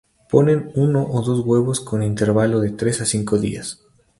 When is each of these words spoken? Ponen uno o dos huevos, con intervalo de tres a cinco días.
Ponen 0.31 0.71
uno 0.73 1.05
o 1.05 1.21
dos 1.21 1.41
huevos, 1.45 1.79
con 1.79 2.01
intervalo 2.01 2.59
de 2.59 2.71
tres 2.71 3.01
a 3.01 3.05
cinco 3.05 3.37
días. 3.37 3.83